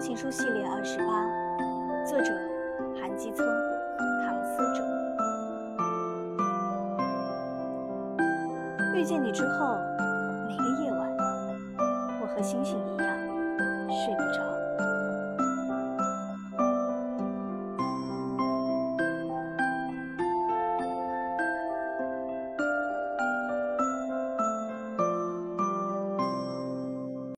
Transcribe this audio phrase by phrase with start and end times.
[0.00, 2.32] 情书系列二十八作者
[3.00, 3.44] 韩基聪
[4.24, 4.84] 唐思哲。
[8.94, 9.76] 遇见你之后
[10.48, 11.16] 每个夜晚
[12.20, 13.16] 我和星星一样
[13.88, 14.53] 睡不着。